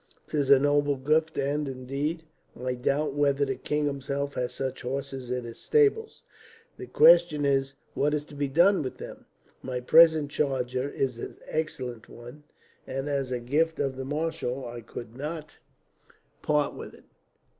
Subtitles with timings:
[0.29, 2.23] "'Tis a noble gift, and indeed,
[2.59, 6.23] I doubt whether the king himself has such horses in his stables.
[6.77, 9.27] The question is, what is to be done with them?
[9.61, 12.45] My present charger is an excellent one
[12.87, 15.59] and, as a gift of the marshal, I could not
[16.41, 17.05] part with it.